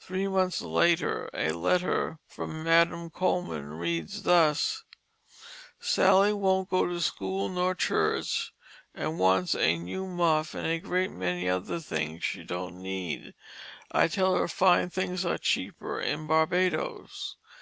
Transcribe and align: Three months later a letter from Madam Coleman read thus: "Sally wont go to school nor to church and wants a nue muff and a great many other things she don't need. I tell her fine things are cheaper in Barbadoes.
Three 0.00 0.26
months 0.26 0.62
later 0.62 1.28
a 1.34 1.52
letter 1.52 2.18
from 2.26 2.64
Madam 2.64 3.10
Coleman 3.10 3.74
read 3.74 4.08
thus: 4.08 4.84
"Sally 5.78 6.32
wont 6.32 6.70
go 6.70 6.86
to 6.86 6.98
school 6.98 7.50
nor 7.50 7.74
to 7.74 7.86
church 7.88 8.54
and 8.94 9.18
wants 9.18 9.54
a 9.54 9.76
nue 9.76 10.06
muff 10.06 10.54
and 10.54 10.66
a 10.66 10.78
great 10.78 11.10
many 11.10 11.46
other 11.46 11.78
things 11.78 12.24
she 12.24 12.42
don't 12.42 12.80
need. 12.80 13.34
I 13.92 14.08
tell 14.08 14.34
her 14.36 14.48
fine 14.48 14.88
things 14.88 15.26
are 15.26 15.36
cheaper 15.36 16.00
in 16.00 16.26
Barbadoes. 16.26 17.36